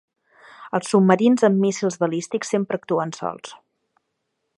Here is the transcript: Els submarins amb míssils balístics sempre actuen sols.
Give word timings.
Els 0.77 0.87
submarins 0.93 1.45
amb 1.49 1.61
míssils 1.65 1.97
balístics 2.05 2.53
sempre 2.55 2.81
actuen 2.81 3.13
sols. 3.19 3.55